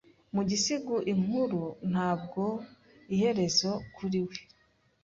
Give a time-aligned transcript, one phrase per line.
[0.33, 2.43] mu gisigo inkuru ntabwo
[3.13, 4.37] iherezo kuri we